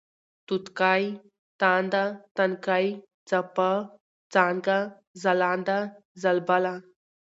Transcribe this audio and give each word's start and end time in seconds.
توتکۍ، 0.47 1.03
تانده، 1.59 2.03
تنکۍ، 2.35 2.87
څپه، 3.29 3.71
څانگه، 4.33 4.79
ځلانده، 5.21 5.79
ځلبله 6.21 6.73